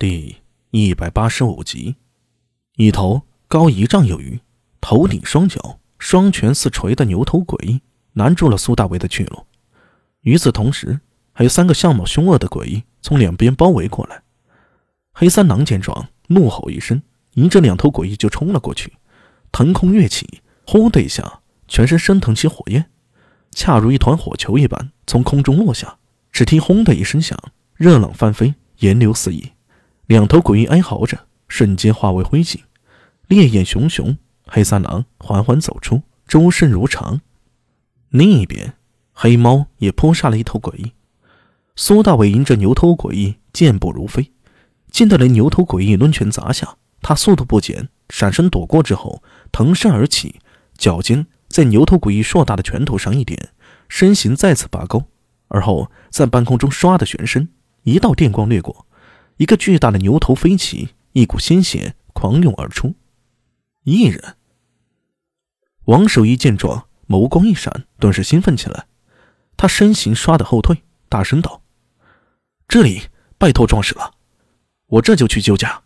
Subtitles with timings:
[0.00, 0.36] 第
[0.70, 1.96] 一百八十五集，
[2.76, 4.40] 一头高一丈有余、
[4.80, 7.82] 头顶双脚、双拳似锤的牛头鬼
[8.14, 9.44] 拦住了苏大为的去路。
[10.22, 11.00] 与此同时，
[11.32, 14.22] 还有三个相貌凶恶的鬼从两边包围过来。
[15.12, 17.02] 黑三郎见状，怒吼一声，
[17.34, 18.94] 迎着两头鬼就冲了过去，
[19.52, 22.90] 腾空跃起，呼的一下，全身升腾起火焰，
[23.50, 25.98] 恰如一团火球一般从空中落下。
[26.32, 27.38] 只听“轰”的一声响，
[27.74, 29.52] 热浪翻飞，炎流四溢。
[30.10, 31.16] 两头鬼哀嚎着，
[31.46, 32.58] 瞬间化为灰烬，
[33.28, 34.18] 烈焰熊熊。
[34.44, 37.20] 黑三郎缓缓走出，周身如常。
[38.08, 38.74] 另一边，
[39.12, 40.94] 黑猫也扑杀了一头鬼。
[41.76, 44.32] 苏大伟迎着牛头诡健步如飞，
[44.90, 49.22] 见到了牛头诡异抡拳砸下，他速度不减，闪身躲过之后，
[49.52, 50.40] 腾身而起，
[50.76, 53.50] 脚尖在牛头诡异硕大的拳头上一点，
[53.88, 55.04] 身形再次拔高，
[55.46, 57.48] 而后在半空中唰的旋身，
[57.84, 58.88] 一道电光掠过。
[59.40, 62.94] 一个巨大的牛头飞起，一股鲜血狂涌而出。
[63.84, 64.36] 一人，
[65.86, 68.86] 王守义见状，眸光一闪，顿时兴奋起来。
[69.56, 71.62] 他身形唰的后退，大声道
[72.68, 73.04] ：“这里，
[73.38, 74.12] 拜托壮士了，
[74.88, 75.84] 我这就去救驾。”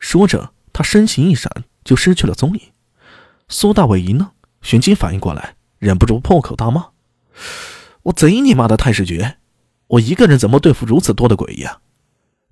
[0.00, 1.48] 说着，他身形一闪，
[1.84, 2.60] 就失去了踪影。
[3.46, 4.28] 苏大伟一愣，
[4.62, 6.88] 旋即反应过来，忍不住破口大骂
[8.02, 9.38] ：“我贼你妈的太史诀！
[9.86, 11.82] 我一个人怎么对付如此多的鬼呀？”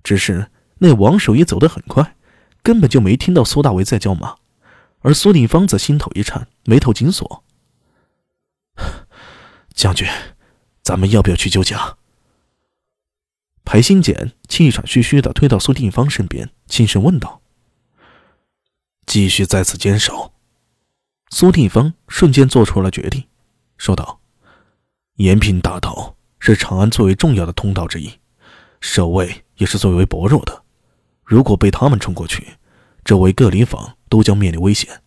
[0.05, 2.15] 只是那王守义走得很快，
[2.63, 4.37] 根本就没听到苏大为在叫骂，
[5.01, 7.43] 而苏定方则心头一颤，眉头紧锁。
[9.73, 10.07] 将军，
[10.83, 11.97] 咱们要不要去救驾？
[13.65, 17.41] 裴新简气喘吁吁地推到苏定方身边，轻声问道
[19.07, 20.35] ：“继续在此坚守。”
[21.31, 23.25] 苏定方瞬间做出了决定，
[23.79, 24.21] 说道
[25.17, 28.21] ：“延平大道是长安最为重要的通道之一。”
[28.81, 30.65] 守卫也是最为薄弱的，
[31.23, 32.57] 如果被他们冲过去，
[33.05, 35.03] 周围各里坊都将面临危险。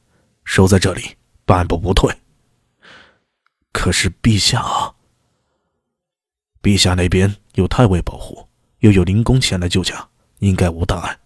[0.45, 2.14] 守在这里，半步不退。
[3.74, 4.96] 可是陛下，
[6.62, 8.47] 陛下那边有太尉保护，
[8.80, 10.09] 又有灵公前来救驾，
[10.40, 11.19] 应该无大碍。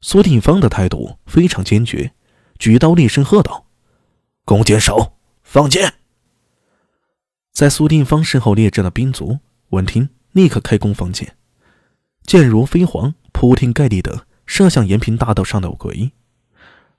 [0.00, 2.12] 苏定方的态度非常坚决，
[2.58, 3.66] 举刀厉声喝道
[4.46, 5.94] ：“弓箭手，放箭！”
[7.52, 9.40] 在苏定方身后列阵的兵卒
[9.70, 10.08] 闻听。
[10.32, 11.36] 立刻开弓放箭，
[12.24, 16.12] 箭如飞蝗，铺天盖地的射向延平大道上的鬼。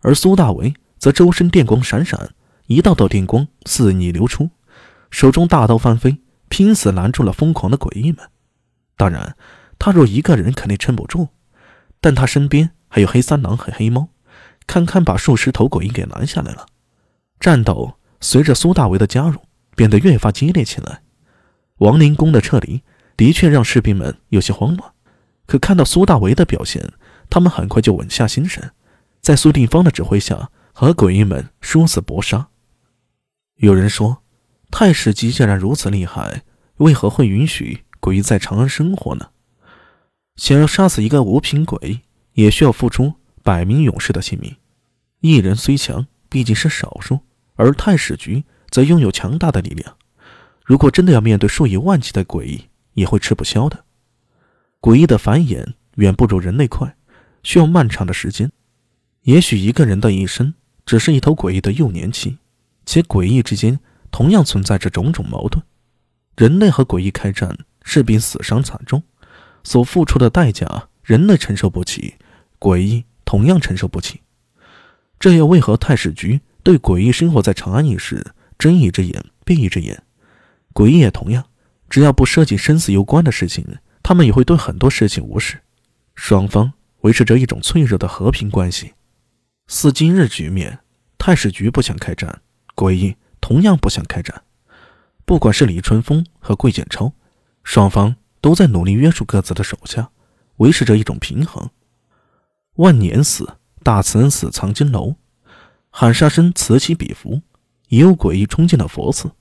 [0.02, 2.32] 而苏大为则周身电光闪闪，
[2.68, 4.50] 一道道电光肆意流出，
[5.09, 6.18] 手中大刀翻飞，
[6.50, 8.30] 拼死拦住了疯狂的诡异们。
[8.98, 9.36] 当然，
[9.80, 11.30] 他若一个人肯定撑不住，
[12.00, 14.09] 但他身边还有黑三郎和黑猫，
[14.68, 16.66] 堪堪把数十头鬼给拦下来了。
[17.40, 19.40] 战斗随着苏大为的加入
[19.76, 21.02] 变得越发激烈起来。
[21.78, 22.82] 亡灵宫的撤离。
[23.18, 24.94] 的确让士兵们有些慌乱，
[25.51, 26.94] 可看到苏大为的表现，
[27.29, 28.72] 他们很快就稳下心神，
[29.19, 32.47] 在苏定方的指挥下和鬼异们殊死搏杀。
[33.57, 34.23] 有人说，
[34.72, 36.44] 太史吉既然如此厉害，
[36.78, 39.31] 为何会允许鬼在长安生活呢？
[40.38, 42.00] 想要杀死一个五品鬼，
[42.35, 44.56] 也需要付出百名勇士的性命。
[45.19, 47.19] 一人虽强，毕竟是少数，
[47.56, 49.97] 而太史局则拥有强大的力量。
[50.63, 53.84] 如果真的要面对数以万计的鬼，也会吃不消的。
[54.81, 56.96] 诡异的繁衍远不如人类快，
[57.44, 58.52] 需要漫长的时间。
[59.22, 60.56] 也许一个人的一生
[60.88, 62.40] 只是一头诡异的幼年期，
[62.88, 65.64] 且诡异之间同样存在着种种矛盾。
[66.36, 69.03] 人类和诡异开战，势必死伤惨重，
[69.64, 72.16] 所付出的代价人类承受不起，
[72.59, 74.22] 诡异同样承受不起。
[75.20, 80.02] 这又为何太史局对诡异生活在长安一事睁一只眼闭一只眼？
[80.74, 81.46] 诡异也同样。
[81.88, 85.62] 只要不涉及生死攸关的事情，他们也会对很多事情无视。
[86.16, 88.94] 双方维持着一种脆弱的和平关系。
[89.67, 90.79] 似今日局面，
[91.17, 92.41] 太史局不想开战，
[92.75, 94.44] 诡异同样不想开战。
[95.25, 97.13] 不管是李春风和桂简超，
[97.63, 100.09] 双方都在努力约束各自的手下，
[100.57, 101.69] 维持着一种平衡。
[102.76, 105.16] 万年死，大慈恩寺藏经楼，
[105.90, 107.41] 喊杀声此起彼伏，
[107.90, 109.31] 也有诡异冲进了佛寺。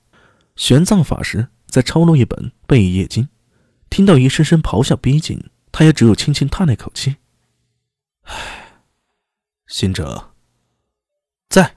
[0.56, 1.48] 玄奘法师。
[1.70, 3.22] 在抄录一本《贝叶经》，
[3.90, 7.16] 听到一声声咆哮逼近，他也只有轻轻叹了一口气。
[8.22, 8.82] 唉，
[9.66, 10.30] 行者，
[11.48, 11.76] 在。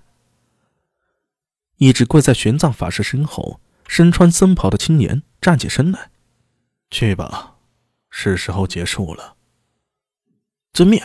[1.78, 6.12] 一直跪在玄奘法师身后、身穿僧袍的青年站起身来
[6.92, 7.56] ：“去吧，
[8.10, 9.36] 是时候结束了。”
[10.72, 11.02] 遵命。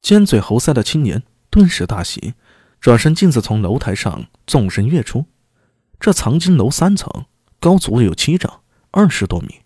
[0.00, 2.34] 尖嘴猴腮的青年顿时大喜，
[2.80, 5.26] 转身径自从楼台上纵身跃出。
[5.98, 7.26] 这藏经楼三层。
[7.58, 8.62] 高足有七丈，
[8.96, 9.56] 二十多米。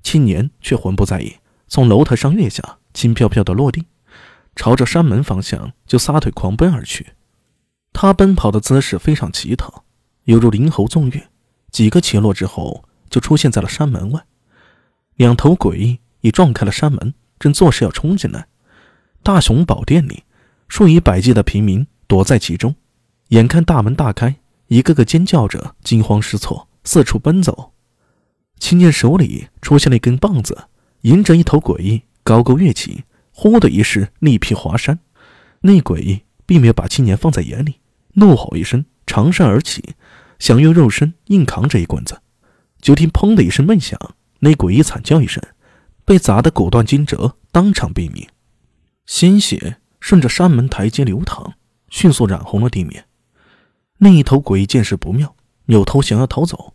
[0.00, 3.84] 青年却浑不在意，从楼台上跃下，轻飘飘的落地，
[4.54, 7.14] 朝着山门方向就撒腿狂奔而去。
[7.92, 9.82] 他奔跑的姿势非常奇特，
[10.22, 11.28] 犹如灵猴纵跃，
[11.72, 14.24] 几个起落之后就出现在了山门外。
[15.16, 18.46] 两头诡异已撞开了山门，正作势要冲进来。
[19.24, 20.22] 大雄宝殿里，
[20.68, 22.76] 数以百计的平民躲在其中，
[23.30, 24.36] 眼看大门大开，
[24.68, 27.72] 一个个尖叫着，惊慌失措，四处奔走。
[28.60, 30.66] 青年手里出现了一根棒子，
[31.00, 35.00] 迎着一头诡异高高跃起，呼的一势力劈华山。
[35.62, 37.80] 那诡异并没有把青年放在眼里，
[38.12, 39.96] 怒吼一声，长身而起，
[40.38, 42.20] 想用肉身硬扛这一棍子。
[42.80, 43.98] 就听“砰”的一声闷响，
[44.40, 45.42] 那诡异惨叫一声，
[46.04, 48.28] 被砸得骨断筋折，当场毙命。
[49.06, 51.54] 鲜血顺着山门台阶流淌，
[51.88, 53.06] 迅速染红了地面。
[53.98, 55.34] 另一头鬼见势不妙，
[55.66, 56.74] 扭头想要逃走，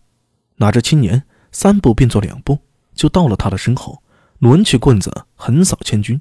[0.58, 1.24] 拿着青年
[1.56, 2.60] 三步并作两步，
[2.94, 4.04] 就到了他的身后，
[4.40, 6.19] 抡起棍子横扫千军，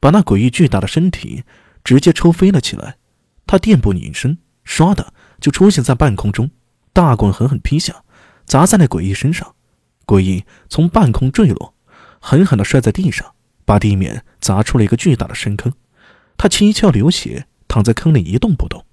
[0.00, 1.44] 把那诡异巨大的身体
[1.84, 2.96] 直接抽飞了起来。
[3.46, 6.50] 他垫步拧身，唰的就出现在半空中，
[6.94, 8.02] 大棍狠狠劈下，
[8.46, 9.54] 砸在那诡异身上。
[10.06, 11.74] 诡异从半空坠落，
[12.18, 13.34] 狠狠地摔在地上。
[13.66, 15.70] 把地面砸出了一个巨大的深坑，
[16.38, 18.86] 他七窍流血，躺在坑里一动不动，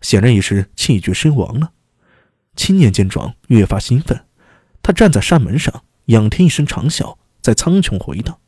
[0.00, 1.72] 显然已是气绝身亡了。
[2.54, 4.24] 青年见状，越发兴奋，
[4.82, 8.38] 他站在扇门上，仰天一声长啸，在苍穹回荡。